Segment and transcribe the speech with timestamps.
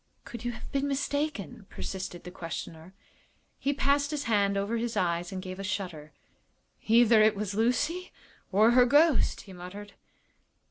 [0.25, 2.95] "Could you have been mistaken?" persisted the questioner.
[3.59, 6.11] He passed his hand over his eyes and gave a shudder.
[6.87, 8.11] "Either it was Lucy
[8.51, 9.93] or her ghost," he muttered.